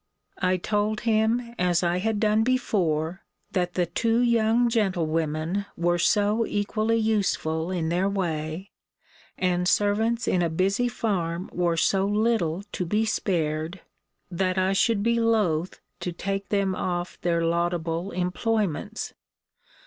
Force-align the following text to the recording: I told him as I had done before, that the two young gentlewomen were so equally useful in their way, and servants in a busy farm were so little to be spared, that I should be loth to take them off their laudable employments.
I 0.39 0.57
told 0.57 1.01
him 1.01 1.53
as 1.59 1.83
I 1.83 1.97
had 1.99 2.19
done 2.19 2.41
before, 2.43 3.21
that 3.51 3.75
the 3.75 3.85
two 3.85 4.19
young 4.21 4.67
gentlewomen 4.67 5.67
were 5.77 5.99
so 5.99 6.43
equally 6.43 6.97
useful 6.97 7.69
in 7.69 7.89
their 7.89 8.09
way, 8.09 8.71
and 9.37 9.67
servants 9.67 10.27
in 10.27 10.41
a 10.41 10.49
busy 10.49 10.87
farm 10.87 11.51
were 11.53 11.77
so 11.77 12.07
little 12.07 12.63
to 12.71 12.83
be 12.83 13.05
spared, 13.05 13.81
that 14.31 14.57
I 14.57 14.73
should 14.73 15.03
be 15.03 15.19
loth 15.19 15.79
to 15.99 16.11
take 16.11 16.49
them 16.49 16.73
off 16.75 17.21
their 17.21 17.45
laudable 17.45 18.09
employments. 18.09 19.13